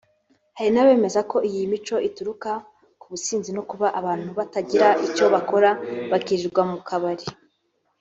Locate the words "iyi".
1.47-1.59